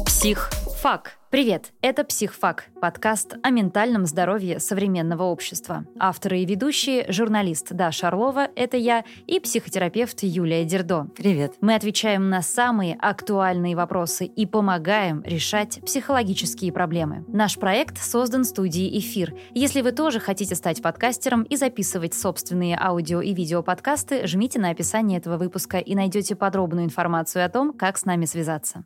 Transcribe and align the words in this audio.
Псих. 0.06 0.50
Фак. 0.82 1.19
Привет, 1.32 1.74
это 1.84 2.04
«Психфак»– 2.04 2.66
подкаст 2.82 3.36
о 3.44 3.52
ментальном 3.52 4.08
здоровье 4.08 4.60
современного 4.60 5.22
общества. 5.26 5.86
Авторы 6.00 6.40
и 6.40 6.46
ведущие– 6.46 7.06
журналист 7.12 7.72
Даша 7.72 8.08
Орлова, 8.08 8.48
это 8.56 8.78
я, 8.78 9.04
и 9.28 9.40
психотерапевт 9.40 10.24
Юлия 10.24 10.66
Дердо. 10.66 11.06
Привет. 11.16 11.54
Мы 11.62 11.76
отвечаем 11.76 12.32
на 12.32 12.42
самые 12.42 12.96
актуальные 12.96 13.76
вопросы 13.76 14.26
и 14.26 14.48
помогаем 14.48 15.22
решать 15.24 15.80
психологические 15.86 16.74
проблемы. 16.74 17.24
Наш 17.28 17.60
проект 17.60 18.02
создан 18.02 18.44
студией 18.44 18.98
«Эфир». 18.98 19.36
Если 19.54 19.82
вы 19.82 19.92
тоже 19.92 20.20
хотите 20.20 20.56
стать 20.56 20.82
подкастером 20.82 21.44
и 21.44 21.58
записывать 21.58 22.16
собственные 22.16 22.76
аудио 22.76 23.22
и 23.22 23.36
видеоподкасты, 23.36 24.26
жмите 24.26 24.60
на 24.60 24.72
описание 24.72 25.20
этого 25.20 25.38
выпуска 25.38 25.78
и 25.78 25.94
найдете 25.94 26.36
подробную 26.36 26.86
информацию 26.86 27.46
о 27.46 27.50
том, 27.50 27.72
как 27.72 28.00
с 28.00 28.06
нами 28.06 28.26
связаться. 28.26 28.84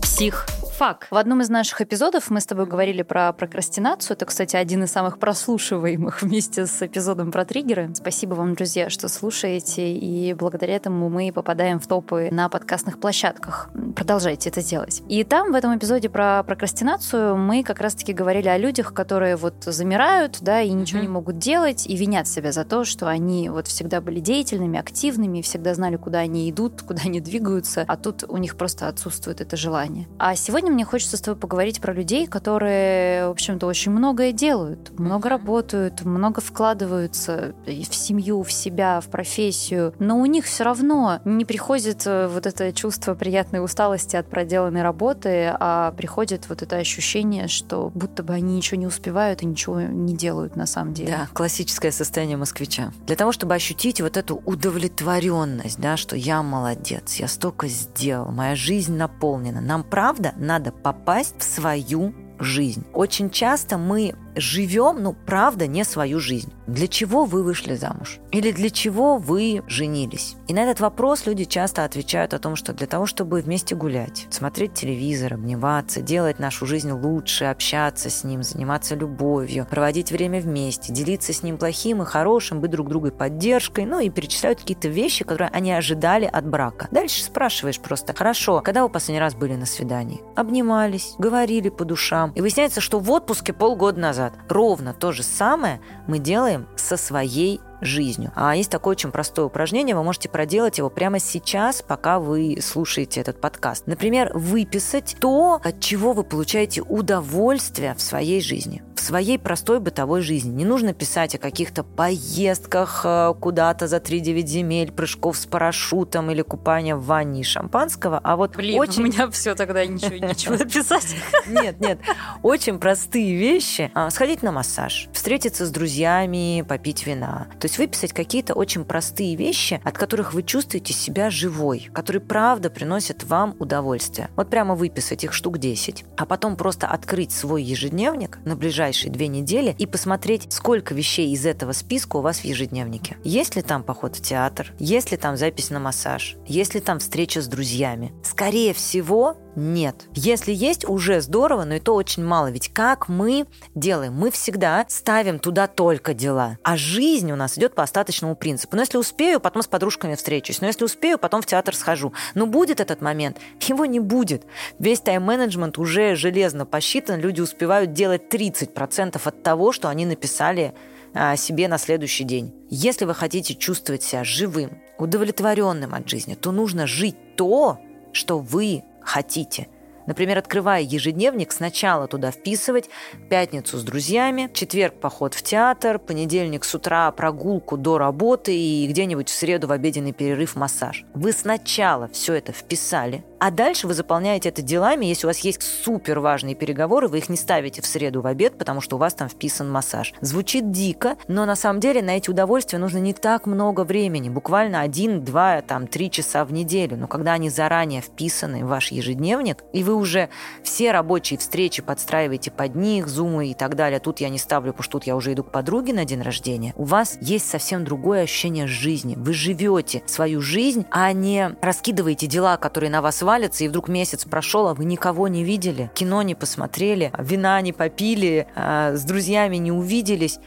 Псих 0.00 0.46
фак. 0.80 1.08
В 1.10 1.16
одном 1.18 1.42
из 1.42 1.50
наших 1.50 1.82
эпизодов 1.82 2.30
мы 2.30 2.40
с 2.40 2.46
тобой 2.46 2.64
говорили 2.64 3.02
про 3.02 3.34
прокрастинацию. 3.34 4.16
Это, 4.16 4.24
кстати, 4.24 4.56
один 4.56 4.82
из 4.84 4.90
самых 4.90 5.18
прослушиваемых 5.18 6.22
вместе 6.22 6.64
с 6.64 6.80
эпизодом 6.80 7.30
про 7.32 7.44
триггеры. 7.44 7.90
Спасибо 7.94 8.32
вам, 8.32 8.54
друзья, 8.54 8.88
что 8.88 9.08
слушаете, 9.08 9.92
и 9.92 10.32
благодаря 10.32 10.76
этому 10.76 11.10
мы 11.10 11.32
попадаем 11.34 11.80
в 11.80 11.86
топы 11.86 12.30
на 12.32 12.48
подкастных 12.48 12.98
площадках. 12.98 13.68
Продолжайте 13.94 14.48
это 14.48 14.62
делать. 14.62 15.02
И 15.06 15.22
там, 15.22 15.52
в 15.52 15.54
этом 15.54 15.76
эпизоде 15.76 16.08
про 16.08 16.42
прокрастинацию, 16.44 17.36
мы 17.36 17.62
как 17.62 17.80
раз-таки 17.80 18.14
говорили 18.14 18.48
о 18.48 18.56
людях, 18.56 18.94
которые 18.94 19.36
вот 19.36 19.62
замирают, 19.66 20.38
да, 20.40 20.62
и 20.62 20.70
ничего 20.70 21.00
mm-hmm. 21.00 21.02
не 21.02 21.08
могут 21.08 21.36
делать, 21.36 21.86
и 21.86 21.94
винят 21.94 22.26
себя 22.26 22.52
за 22.52 22.64
то, 22.64 22.86
что 22.86 23.06
они 23.06 23.50
вот 23.50 23.66
всегда 23.66 24.00
были 24.00 24.20
деятельными, 24.20 24.78
активными, 24.78 25.42
всегда 25.42 25.74
знали, 25.74 25.96
куда 25.96 26.20
они 26.20 26.50
идут, 26.50 26.80
куда 26.88 27.02
они 27.04 27.20
двигаются, 27.20 27.84
а 27.86 27.98
тут 27.98 28.24
у 28.26 28.38
них 28.38 28.56
просто 28.56 28.88
отсутствует 28.88 29.42
это 29.42 29.58
желание. 29.58 30.08
А 30.18 30.34
сегодня 30.36 30.69
сегодня 30.70 30.84
мне 30.84 30.84
хочется 30.84 31.16
с 31.16 31.20
тобой 31.20 31.40
поговорить 31.40 31.80
про 31.80 31.92
людей, 31.92 32.26
которые, 32.28 33.26
в 33.26 33.30
общем-то, 33.30 33.66
очень 33.66 33.90
многое 33.90 34.30
делают, 34.30 34.96
много 34.98 35.28
работают, 35.28 36.02
много 36.02 36.40
вкладываются 36.40 37.54
в 37.66 37.94
семью, 37.94 38.42
в 38.44 38.52
себя, 38.52 39.00
в 39.00 39.06
профессию, 39.06 39.94
но 39.98 40.20
у 40.20 40.26
них 40.26 40.44
все 40.44 40.62
равно 40.62 41.20
не 41.24 41.44
приходит 41.44 42.06
э, 42.06 42.28
вот 42.28 42.46
это 42.46 42.72
чувство 42.72 43.14
приятной 43.14 43.64
усталости 43.64 44.14
от 44.14 44.30
проделанной 44.30 44.82
работы, 44.82 45.52
а 45.58 45.92
приходит 45.96 46.48
вот 46.48 46.62
это 46.62 46.76
ощущение, 46.76 47.48
что 47.48 47.90
будто 47.92 48.22
бы 48.22 48.34
они 48.34 48.56
ничего 48.56 48.78
не 48.78 48.86
успевают 48.86 49.42
и 49.42 49.46
ничего 49.46 49.80
не 49.80 50.14
делают 50.14 50.54
на 50.54 50.66
самом 50.66 50.94
деле. 50.94 51.10
Да, 51.10 51.28
классическое 51.32 51.90
состояние 51.90 52.36
москвича. 52.36 52.92
Для 53.06 53.16
того, 53.16 53.32
чтобы 53.32 53.54
ощутить 53.54 54.00
вот 54.00 54.16
эту 54.16 54.40
удовлетворенность, 54.44 55.80
да, 55.80 55.96
что 55.96 56.14
я 56.14 56.42
молодец, 56.42 57.16
я 57.16 57.26
столько 57.26 57.66
сделал, 57.66 58.30
моя 58.30 58.54
жизнь 58.54 58.94
наполнена. 58.94 59.60
Нам 59.60 59.82
правда 59.82 60.32
надо 60.36 60.59
надо 60.60 60.72
попасть 60.72 61.36
в 61.38 61.42
свою 61.42 62.12
жизнь. 62.38 62.84
Очень 62.92 63.30
часто 63.30 63.78
мы 63.78 64.14
живем, 64.34 65.02
ну, 65.02 65.14
правда, 65.26 65.66
не 65.66 65.84
свою 65.84 66.20
жизнь. 66.20 66.52
Для 66.66 66.86
чего 66.88 67.24
вы 67.24 67.42
вышли 67.42 67.74
замуж? 67.74 68.18
Или 68.30 68.52
для 68.52 68.70
чего 68.70 69.18
вы 69.18 69.62
женились? 69.66 70.36
И 70.46 70.54
на 70.54 70.62
этот 70.62 70.80
вопрос 70.80 71.26
люди 71.26 71.44
часто 71.44 71.84
отвечают 71.84 72.34
о 72.34 72.38
том, 72.38 72.56
что 72.56 72.72
для 72.72 72.86
того, 72.86 73.06
чтобы 73.06 73.40
вместе 73.40 73.74
гулять, 73.74 74.26
смотреть 74.30 74.74
телевизор, 74.74 75.34
обниматься, 75.34 76.00
делать 76.00 76.38
нашу 76.38 76.66
жизнь 76.66 76.92
лучше, 76.92 77.46
общаться 77.46 78.08
с 78.10 78.24
ним, 78.24 78.42
заниматься 78.42 78.94
любовью, 78.94 79.66
проводить 79.68 80.12
время 80.12 80.40
вместе, 80.40 80.92
делиться 80.92 81.32
с 81.32 81.42
ним 81.42 81.58
плохим 81.58 82.02
и 82.02 82.04
хорошим, 82.04 82.60
быть 82.60 82.70
друг 82.70 82.88
другу 82.88 83.10
поддержкой, 83.10 83.84
ну 83.84 83.98
и 83.98 84.10
перечисляют 84.10 84.60
какие-то 84.60 84.88
вещи, 84.88 85.24
которые 85.24 85.50
они 85.50 85.72
ожидали 85.72 86.24
от 86.24 86.46
брака. 86.46 86.88
Дальше 86.90 87.24
спрашиваешь 87.24 87.80
просто, 87.80 88.14
хорошо, 88.14 88.60
когда 88.60 88.82
вы 88.82 88.88
последний 88.88 89.20
раз 89.20 89.34
были 89.34 89.56
на 89.56 89.66
свидании? 89.66 90.22
Обнимались, 90.36 91.14
говорили 91.18 91.68
по 91.68 91.84
душам. 91.84 92.32
И 92.34 92.40
выясняется, 92.40 92.80
что 92.80 93.00
в 93.00 93.10
отпуске 93.10 93.52
полгода 93.52 93.98
назад 93.98 94.19
назад. 94.20 94.34
Ровно 94.48 94.94
то 94.94 95.12
же 95.12 95.22
самое 95.22 95.80
мы 96.06 96.18
делаем 96.18 96.66
со 96.76 96.96
своей 96.96 97.60
жизнью. 97.80 98.30
А 98.34 98.54
есть 98.54 98.70
такое 98.70 98.92
очень 98.92 99.10
простое 99.10 99.46
упражнение, 99.46 99.96
вы 99.96 100.02
можете 100.02 100.28
проделать 100.28 100.78
его 100.78 100.90
прямо 100.90 101.18
сейчас, 101.18 101.82
пока 101.82 102.18
вы 102.18 102.58
слушаете 102.60 103.20
этот 103.20 103.40
подкаст. 103.40 103.86
Например, 103.86 104.30
выписать 104.34 105.16
то, 105.18 105.60
от 105.64 105.80
чего 105.80 106.12
вы 106.12 106.24
получаете 106.24 106.82
удовольствие 106.82 107.94
в 107.94 108.02
своей 108.02 108.40
жизни 108.42 108.82
в 109.00 109.02
своей 109.02 109.38
простой 109.38 109.80
бытовой 109.80 110.20
жизни. 110.20 110.50
Не 110.50 110.66
нужно 110.66 110.92
писать 110.92 111.34
о 111.34 111.38
каких-то 111.38 111.82
поездках 111.82 113.00
э, 113.04 113.32
куда-то 113.40 113.88
за 113.88 113.96
3-9 113.96 114.46
земель, 114.46 114.92
прыжков 114.92 115.38
с 115.38 115.46
парашютом 115.46 116.30
или 116.30 116.42
купания 116.42 116.94
в 116.94 117.04
ванне 117.04 117.40
и 117.40 117.44
шампанского, 117.44 118.20
а 118.22 118.36
вот 118.36 118.56
Блин, 118.56 118.78
очень... 118.78 119.02
у 119.02 119.06
меня 119.06 119.30
все 119.30 119.54
тогда 119.54 119.86
ничего, 119.86 120.16
ничего 120.28 120.56
написать. 120.56 121.16
Нет, 121.46 121.80
нет, 121.80 121.98
очень 122.42 122.78
простые 122.78 123.36
вещи. 123.36 123.90
А, 123.94 124.10
сходить 124.10 124.42
на 124.42 124.52
массаж, 124.52 125.08
встретиться 125.14 125.64
с 125.64 125.70
друзьями, 125.70 126.62
попить 126.68 127.06
вина. 127.06 127.46
То 127.58 127.66
есть 127.66 127.78
выписать 127.78 128.12
какие-то 128.12 128.52
очень 128.52 128.84
простые 128.84 129.34
вещи, 129.34 129.80
от 129.82 129.96
которых 129.96 130.34
вы 130.34 130.42
чувствуете 130.42 130.92
себя 130.92 131.30
живой, 131.30 131.88
которые 131.94 132.20
правда 132.20 132.68
приносят 132.68 133.24
вам 133.24 133.56
удовольствие. 133.58 134.28
Вот 134.36 134.50
прямо 134.50 134.74
выписать 134.74 135.24
их 135.24 135.32
штук 135.32 135.56
10, 135.56 136.04
а 136.18 136.26
потом 136.26 136.56
просто 136.56 136.86
открыть 136.86 137.32
свой 137.32 137.62
ежедневник 137.62 138.38
на 138.44 138.56
ближайшие 138.56 138.89
ближайшие 138.90 139.12
две 139.12 139.28
недели 139.28 139.76
и 139.78 139.86
посмотреть, 139.86 140.46
сколько 140.50 140.94
вещей 140.94 141.32
из 141.32 141.46
этого 141.46 141.72
списка 141.72 142.16
у 142.16 142.20
вас 142.22 142.40
в 142.40 142.44
ежедневнике. 142.44 143.16
Есть 143.22 143.54
ли 143.54 143.62
там 143.62 143.84
поход 143.84 144.16
в 144.16 144.22
театр? 144.22 144.72
Есть 144.78 145.12
ли 145.12 145.16
там 145.16 145.36
запись 145.36 145.70
на 145.70 145.78
массаж? 145.78 146.36
Есть 146.46 146.74
ли 146.74 146.80
там 146.80 146.98
встреча 146.98 147.40
с 147.40 147.46
друзьями? 147.46 148.12
Скорее 148.24 148.74
всего, 148.74 149.36
нет. 149.56 150.08
Если 150.14 150.52
есть, 150.52 150.88
уже 150.88 151.20
здорово, 151.20 151.64
но 151.64 151.74
это 151.74 151.92
очень 151.92 152.24
мало. 152.24 152.50
Ведь 152.50 152.72
как 152.72 153.08
мы 153.08 153.46
делаем? 153.74 154.14
Мы 154.14 154.30
всегда 154.30 154.84
ставим 154.88 155.38
туда 155.38 155.66
только 155.66 156.14
дела. 156.14 156.58
А 156.62 156.76
жизнь 156.76 157.30
у 157.32 157.36
нас 157.36 157.58
идет 157.58 157.74
по 157.74 157.82
остаточному 157.82 158.36
принципу. 158.36 158.76
Но 158.76 158.82
если 158.82 158.98
успею, 158.98 159.40
потом 159.40 159.62
с 159.62 159.66
подружками 159.66 160.14
встречусь. 160.14 160.60
Но 160.60 160.66
если 160.66 160.84
успею, 160.84 161.18
потом 161.18 161.42
в 161.42 161.46
театр 161.46 161.74
схожу. 161.74 162.12
Но 162.34 162.46
будет 162.46 162.80
этот 162.80 163.00
момент? 163.00 163.38
Его 163.60 163.86
не 163.86 164.00
будет. 164.00 164.44
Весь 164.78 165.00
тайм-менеджмент 165.00 165.78
уже 165.78 166.16
железно 166.16 166.66
посчитан. 166.66 167.20
Люди 167.20 167.40
успевают 167.40 167.92
делать 167.92 168.22
30% 168.32 169.20
от 169.22 169.42
того, 169.42 169.72
что 169.72 169.88
они 169.88 170.06
написали 170.06 170.74
а, 171.12 171.36
себе 171.36 171.68
на 171.68 171.78
следующий 171.78 172.24
день. 172.24 172.54
Если 172.68 173.04
вы 173.04 173.14
хотите 173.14 173.54
чувствовать 173.54 174.02
себя 174.02 174.24
живым, 174.24 174.80
удовлетворенным 174.98 175.94
от 175.94 176.08
жизни, 176.08 176.34
то 176.34 176.52
нужно 176.52 176.86
жить 176.86 177.16
то, 177.36 177.78
что 178.12 178.38
вы 178.38 178.84
хотите. 179.00 179.68
Например, 180.10 180.38
открывая 180.38 180.82
ежедневник, 180.82 181.52
сначала 181.52 182.08
туда 182.08 182.32
вписывать 182.32 182.90
пятницу 183.28 183.78
с 183.78 183.84
друзьями, 183.84 184.50
четверг 184.52 184.94
поход 184.94 185.34
в 185.34 185.42
театр, 185.42 186.00
понедельник 186.00 186.64
с 186.64 186.74
утра 186.74 187.08
прогулку 187.12 187.76
до 187.76 187.96
работы 187.96 188.52
и 188.52 188.88
где-нибудь 188.88 189.28
в 189.28 189.32
среду 189.32 189.68
в 189.68 189.72
обеденный 189.72 190.10
перерыв 190.10 190.56
массаж. 190.56 191.04
Вы 191.14 191.30
сначала 191.30 192.08
все 192.08 192.34
это 192.34 192.50
вписали, 192.50 193.22
а 193.38 193.52
дальше 193.52 193.86
вы 193.86 193.94
заполняете 193.94 194.48
это 194.48 194.62
делами. 194.62 195.06
Если 195.06 195.26
у 195.26 195.30
вас 195.30 195.38
есть 195.38 195.62
супер 195.62 196.18
важные 196.18 196.56
переговоры, 196.56 197.06
вы 197.06 197.18
их 197.18 197.28
не 197.28 197.36
ставите 197.36 197.80
в 197.80 197.86
среду 197.86 198.20
в 198.20 198.26
обед, 198.26 198.58
потому 198.58 198.80
что 198.80 198.96
у 198.96 198.98
вас 198.98 199.14
там 199.14 199.28
вписан 199.28 199.70
массаж. 199.70 200.12
Звучит 200.20 200.72
дико, 200.72 201.16
но 201.26 201.46
на 201.46 201.54
самом 201.54 201.78
деле 201.78 202.02
на 202.02 202.16
эти 202.16 202.28
удовольствия 202.28 202.78
нужно 202.78 202.98
не 202.98 203.14
так 203.14 203.46
много 203.46 203.84
времени, 203.84 204.28
буквально 204.28 204.80
один, 204.80 205.24
два, 205.24 205.62
там, 205.62 205.86
три 205.86 206.10
часа 206.10 206.44
в 206.44 206.52
неделю. 206.52 206.96
Но 206.98 207.06
когда 207.06 207.32
они 207.32 207.48
заранее 207.48 208.02
вписаны 208.02 208.64
в 208.64 208.68
ваш 208.68 208.90
ежедневник, 208.90 209.64
и 209.72 209.84
вы 209.84 209.99
уже 210.00 210.28
все 210.62 210.92
рабочие 210.92 211.38
встречи 211.38 211.82
подстраиваете 211.82 212.50
под 212.50 212.74
них, 212.74 213.08
зумы 213.08 213.48
и 213.48 213.54
так 213.54 213.76
далее, 213.76 214.00
тут 214.00 214.20
я 214.20 214.28
не 214.28 214.38
ставлю, 214.38 214.72
потому 214.72 214.82
что 214.82 214.92
тут 214.92 215.04
я 215.04 215.16
уже 215.16 215.32
иду 215.32 215.44
к 215.44 215.52
подруге 215.52 215.92
на 215.92 216.04
день 216.04 216.20
рождения, 216.20 216.74
у 216.76 216.84
вас 216.84 217.16
есть 217.20 217.48
совсем 217.48 217.84
другое 217.84 218.22
ощущение 218.22 218.66
жизни. 218.66 219.14
Вы 219.16 219.32
живете 219.32 220.02
свою 220.06 220.40
жизнь, 220.40 220.84
а 220.90 221.12
не 221.12 221.56
раскидываете 221.62 222.26
дела, 222.26 222.56
которые 222.56 222.90
на 222.90 223.00
вас 223.00 223.20
развалится, 223.20 223.64
и 223.64 223.68
вдруг 223.68 223.88
месяц 223.88 224.24
прошел, 224.24 224.66
а 224.66 224.74
вы 224.74 224.84
никого 224.84 225.28
не 225.28 225.44
видели, 225.44 225.90
кино 225.94 226.22
не 226.22 226.34
посмотрели, 226.34 227.12
вина 227.18 227.60
не 227.60 227.72
попили, 227.72 228.46
а, 228.56 228.94
с 228.96 229.04
друзьями 229.04 229.56
не 229.56 229.70
увиделись 229.70 230.38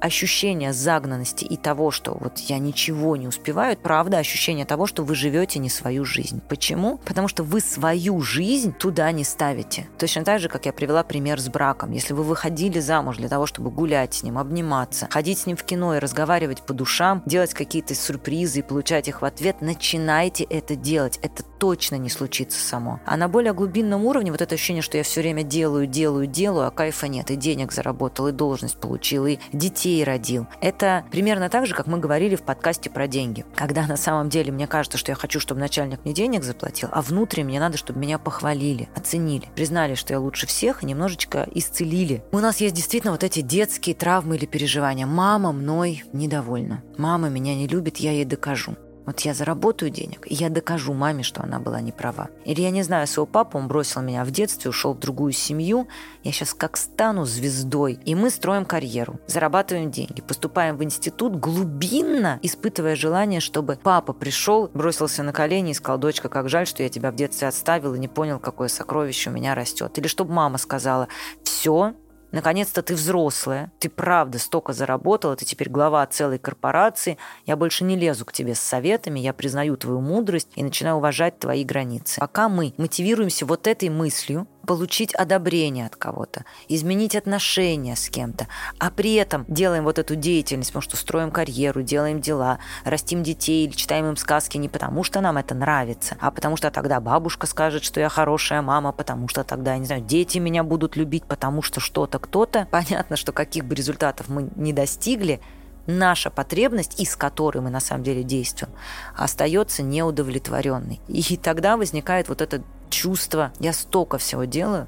ощущение 0.00 0.72
загнанности 0.72 1.44
и 1.44 1.56
того, 1.56 1.90
что 1.90 2.16
вот 2.18 2.38
я 2.38 2.58
ничего 2.58 3.16
не 3.16 3.28
успеваю, 3.28 3.76
правда 3.76 4.18
ощущение 4.18 4.64
того, 4.64 4.86
что 4.86 5.04
вы 5.04 5.14
живете 5.14 5.58
не 5.58 5.68
свою 5.68 6.04
жизнь. 6.04 6.40
Почему? 6.48 6.98
Потому 7.04 7.28
что 7.28 7.42
вы 7.42 7.60
свою 7.60 8.20
жизнь 8.20 8.72
туда 8.72 9.10
не 9.12 9.24
ставите. 9.24 9.88
Точно 9.98 10.24
так 10.24 10.40
же, 10.40 10.48
как 10.48 10.66
я 10.66 10.72
привела 10.72 11.02
пример 11.02 11.40
с 11.40 11.48
браком. 11.48 11.92
Если 11.92 12.12
вы 12.12 12.22
выходили 12.22 12.80
замуж 12.80 13.16
для 13.16 13.28
того, 13.28 13.46
чтобы 13.46 13.70
гулять 13.70 14.14
с 14.14 14.22
ним, 14.22 14.38
обниматься, 14.38 15.08
ходить 15.10 15.38
с 15.38 15.46
ним 15.46 15.56
в 15.56 15.64
кино 15.64 15.96
и 15.96 15.98
разговаривать 15.98 16.62
по 16.62 16.72
душам, 16.72 17.22
делать 17.26 17.54
какие-то 17.54 17.94
сюрпризы 17.94 18.60
и 18.60 18.62
получать 18.62 19.08
их 19.08 19.22
в 19.22 19.24
ответ, 19.24 19.60
начинайте 19.60 20.44
это 20.44 20.76
делать. 20.76 21.18
Это 21.22 21.44
точно 21.60 21.96
не 21.96 22.08
случится 22.08 22.58
само. 22.58 23.00
А 23.04 23.16
на 23.18 23.28
более 23.28 23.52
глубинном 23.52 24.06
уровне 24.06 24.32
вот 24.32 24.40
это 24.40 24.54
ощущение, 24.54 24.82
что 24.82 24.96
я 24.96 25.04
все 25.04 25.20
время 25.20 25.42
делаю, 25.42 25.86
делаю, 25.86 26.26
делаю, 26.26 26.66
а 26.66 26.70
кайфа 26.70 27.06
нет, 27.06 27.30
и 27.30 27.36
денег 27.36 27.70
заработал, 27.70 28.28
и 28.28 28.32
должность 28.32 28.78
получил, 28.78 29.26
и 29.26 29.38
детей 29.52 30.02
родил. 30.02 30.46
Это 30.62 31.04
примерно 31.10 31.50
так 31.50 31.66
же, 31.66 31.74
как 31.74 31.86
мы 31.86 31.98
говорили 31.98 32.34
в 32.34 32.42
подкасте 32.42 32.88
про 32.88 33.06
деньги. 33.06 33.44
Когда 33.54 33.86
на 33.86 33.98
самом 33.98 34.30
деле 34.30 34.50
мне 34.50 34.66
кажется, 34.66 34.96
что 34.96 35.12
я 35.12 35.16
хочу, 35.16 35.38
чтобы 35.38 35.60
начальник 35.60 36.00
мне 36.04 36.14
денег 36.14 36.44
заплатил, 36.44 36.88
а 36.90 37.02
внутри 37.02 37.44
мне 37.44 37.60
надо, 37.60 37.76
чтобы 37.76 38.00
меня 38.00 38.18
похвалили, 38.18 38.88
оценили, 38.96 39.48
признали, 39.54 39.94
что 39.94 40.14
я 40.14 40.20
лучше 40.20 40.46
всех 40.46 40.82
и 40.82 40.86
немножечко 40.86 41.46
исцелили. 41.52 42.24
У 42.32 42.38
нас 42.38 42.62
есть 42.62 42.74
действительно 42.74 43.12
вот 43.12 43.22
эти 43.22 43.42
детские 43.42 43.94
травмы 43.94 44.36
или 44.36 44.46
переживания. 44.46 45.06
Мама 45.06 45.52
мной 45.52 46.04
недовольна. 46.14 46.82
Мама 46.96 47.28
меня 47.28 47.54
не 47.54 47.66
любит, 47.66 47.98
я 47.98 48.12
ей 48.12 48.24
докажу. 48.24 48.76
Вот 49.06 49.20
я 49.20 49.34
заработаю 49.34 49.90
денег, 49.90 50.26
и 50.26 50.34
я 50.34 50.50
докажу 50.50 50.92
маме, 50.92 51.22
что 51.22 51.42
она 51.42 51.58
была 51.58 51.80
не 51.80 51.92
права. 51.92 52.28
Или 52.44 52.60
я 52.60 52.70
не 52.70 52.82
знаю, 52.82 53.06
своего 53.06 53.26
папу, 53.26 53.58
он 53.58 53.68
бросил 53.68 54.02
меня 54.02 54.24
в 54.24 54.30
детстве, 54.30 54.70
ушел 54.70 54.94
в 54.94 54.98
другую 54.98 55.32
семью. 55.32 55.88
Я 56.22 56.32
сейчас 56.32 56.54
как 56.54 56.76
стану 56.76 57.24
звездой, 57.24 57.98
и 58.04 58.14
мы 58.14 58.30
строим 58.30 58.64
карьеру, 58.64 59.20
зарабатываем 59.26 59.90
деньги, 59.90 60.20
поступаем 60.20 60.76
в 60.76 60.84
институт 60.84 61.36
глубинно, 61.36 62.38
испытывая 62.42 62.96
желание, 62.96 63.40
чтобы 63.40 63.78
папа 63.82 64.12
пришел, 64.12 64.70
бросился 64.74 65.22
на 65.22 65.32
колени 65.32 65.70
и 65.70 65.74
сказал, 65.74 65.98
дочка, 65.98 66.28
как 66.28 66.48
жаль, 66.48 66.66
что 66.66 66.82
я 66.82 66.88
тебя 66.88 67.10
в 67.10 67.16
детстве 67.16 67.48
отставил 67.48 67.94
и 67.94 67.98
не 67.98 68.08
понял, 68.08 68.38
какое 68.38 68.68
сокровище 68.68 69.30
у 69.30 69.32
меня 69.32 69.54
растет. 69.54 69.96
Или 69.98 70.06
чтобы 70.06 70.32
мама 70.32 70.58
сказала, 70.58 71.08
все, 71.42 71.94
Наконец-то 72.32 72.82
ты 72.82 72.94
взрослая, 72.94 73.72
ты 73.78 73.88
правда 73.88 74.38
столько 74.38 74.72
заработала, 74.72 75.36
ты 75.36 75.44
теперь 75.44 75.68
глава 75.68 76.06
целой 76.06 76.38
корпорации, 76.38 77.18
я 77.46 77.56
больше 77.56 77.84
не 77.84 77.96
лезу 77.96 78.24
к 78.24 78.32
тебе 78.32 78.54
с 78.54 78.60
советами, 78.60 79.20
я 79.20 79.32
признаю 79.32 79.76
твою 79.76 80.00
мудрость 80.00 80.48
и 80.54 80.62
начинаю 80.62 80.96
уважать 80.96 81.38
твои 81.38 81.64
границы. 81.64 82.20
Пока 82.20 82.48
мы 82.48 82.72
мотивируемся 82.76 83.46
вот 83.46 83.66
этой 83.66 83.88
мыслью, 83.88 84.46
получить 84.70 85.12
одобрение 85.16 85.86
от 85.86 85.96
кого-то, 85.96 86.44
изменить 86.68 87.16
отношения 87.16 87.96
с 87.96 88.08
кем-то, 88.08 88.46
а 88.78 88.92
при 88.92 89.14
этом 89.14 89.44
делаем 89.48 89.82
вот 89.82 89.98
эту 89.98 90.14
деятельность, 90.14 90.70
потому 90.70 90.82
что 90.82 90.96
строим 90.96 91.32
карьеру, 91.32 91.82
делаем 91.82 92.20
дела, 92.20 92.60
растим 92.84 93.24
детей 93.24 93.66
или 93.66 93.72
читаем 93.72 94.06
им 94.06 94.16
сказки 94.16 94.58
не 94.58 94.68
потому, 94.68 95.02
что 95.02 95.20
нам 95.20 95.38
это 95.38 95.56
нравится, 95.56 96.16
а 96.20 96.30
потому 96.30 96.56
что 96.56 96.70
тогда 96.70 97.00
бабушка 97.00 97.48
скажет, 97.48 97.82
что 97.82 97.98
я 97.98 98.08
хорошая 98.08 98.62
мама, 98.62 98.92
потому 98.92 99.26
что 99.26 99.42
тогда, 99.42 99.76
не 99.76 99.86
знаю, 99.86 100.02
дети 100.02 100.38
меня 100.38 100.62
будут 100.62 100.94
любить, 100.94 101.24
потому 101.24 101.62
что 101.62 101.80
что-то, 101.80 102.20
кто-то. 102.20 102.68
Понятно, 102.70 103.16
что 103.16 103.32
каких 103.32 103.64
бы 103.64 103.74
результатов 103.74 104.28
мы 104.28 104.50
не 104.54 104.72
достигли, 104.72 105.40
наша 105.88 106.30
потребность, 106.30 107.00
из 107.00 107.16
которой 107.16 107.58
мы 107.58 107.70
на 107.70 107.80
самом 107.80 108.04
деле 108.04 108.22
действуем, 108.22 108.72
остается 109.16 109.82
неудовлетворенной. 109.82 111.00
И 111.08 111.36
тогда 111.36 111.76
возникает 111.76 112.28
вот 112.28 112.40
это 112.40 112.62
чувство, 112.90 113.52
я 113.58 113.72
столько 113.72 114.18
всего 114.18 114.44
делаю, 114.44 114.86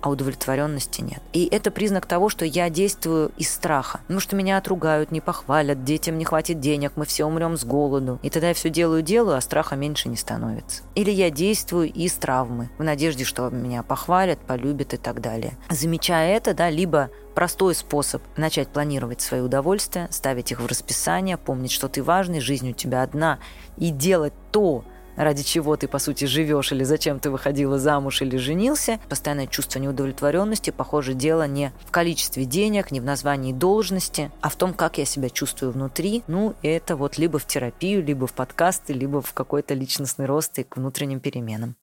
а 0.00 0.08
удовлетворенности 0.08 1.02
нет. 1.02 1.20
И 1.32 1.46
это 1.50 1.70
признак 1.70 2.06
того, 2.06 2.28
что 2.28 2.44
я 2.44 2.70
действую 2.70 3.32
из 3.36 3.52
страха. 3.52 4.00
Потому 4.02 4.20
что 4.20 4.36
меня 4.36 4.56
отругают, 4.56 5.10
не 5.10 5.20
похвалят, 5.20 5.84
детям 5.84 6.18
не 6.18 6.24
хватит 6.24 6.60
денег, 6.60 6.92
мы 6.96 7.04
все 7.04 7.24
умрем 7.24 7.56
с 7.56 7.64
голоду. 7.64 8.18
И 8.22 8.30
тогда 8.30 8.48
я 8.48 8.54
все 8.54 8.70
делаю, 8.70 9.02
делаю, 9.02 9.36
а 9.36 9.40
страха 9.40 9.76
меньше 9.76 10.08
не 10.08 10.16
становится. 10.16 10.82
Или 10.94 11.10
я 11.10 11.30
действую 11.30 11.92
из 11.92 12.14
травмы, 12.14 12.70
в 12.78 12.82
надежде, 12.82 13.24
что 13.24 13.50
меня 13.50 13.82
похвалят, 13.82 14.38
полюбят 14.38 14.94
и 14.94 14.96
так 14.96 15.20
далее. 15.20 15.52
Замечая 15.68 16.36
это, 16.36 16.54
да, 16.54 16.70
либо 16.70 17.10
простой 17.34 17.74
способ 17.74 18.22
начать 18.36 18.68
планировать 18.68 19.20
свои 19.20 19.40
удовольствия, 19.40 20.08
ставить 20.10 20.50
их 20.50 20.60
в 20.60 20.66
расписание, 20.66 21.36
помнить, 21.36 21.72
что 21.72 21.88
ты 21.88 22.02
важный, 22.02 22.40
жизнь 22.40 22.70
у 22.70 22.72
тебя 22.72 23.02
одна, 23.02 23.38
и 23.76 23.90
делать 23.90 24.32
то, 24.50 24.84
ради 25.20 25.42
чего 25.42 25.76
ты, 25.76 25.86
по 25.86 25.98
сути, 25.98 26.24
живешь 26.24 26.72
или 26.72 26.82
зачем 26.82 27.20
ты 27.20 27.30
выходила 27.30 27.78
замуж 27.78 28.22
или 28.22 28.36
женился, 28.36 28.98
постоянное 29.08 29.46
чувство 29.46 29.78
неудовлетворенности, 29.78 30.70
похоже, 30.70 31.14
дело 31.14 31.46
не 31.46 31.72
в 31.86 31.90
количестве 31.90 32.44
денег, 32.44 32.90
не 32.90 33.00
в 33.00 33.04
названии 33.04 33.52
должности, 33.52 34.30
а 34.40 34.48
в 34.48 34.56
том, 34.56 34.72
как 34.72 34.98
я 34.98 35.04
себя 35.04 35.28
чувствую 35.28 35.72
внутри. 35.72 36.22
Ну, 36.26 36.54
это 36.62 36.96
вот 36.96 37.18
либо 37.18 37.38
в 37.38 37.46
терапию, 37.46 38.02
либо 38.02 38.26
в 38.26 38.32
подкасты, 38.32 38.92
либо 38.92 39.20
в 39.20 39.32
какой-то 39.32 39.74
личностный 39.74 40.26
рост 40.26 40.58
и 40.58 40.64
к 40.64 40.76
внутренним 40.76 41.20
переменам. 41.20 41.76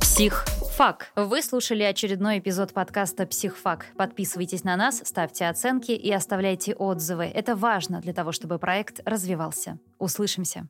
Псих 0.00 0.44
Фак. 0.76 1.12
Вы 1.14 1.42
слушали 1.42 1.82
очередной 1.82 2.38
эпизод 2.38 2.72
подкаста 2.72 3.26
«Психфак». 3.26 3.86
Подписывайтесь 3.98 4.64
на 4.64 4.76
нас, 4.76 5.02
ставьте 5.04 5.46
оценки 5.46 5.92
и 5.92 6.10
оставляйте 6.10 6.74
отзывы. 6.74 7.24
Это 7.24 7.54
важно 7.54 8.00
для 8.00 8.14
того, 8.14 8.32
чтобы 8.32 8.58
проект 8.58 9.00
развивался. 9.04 9.78
Услышимся. 9.98 10.68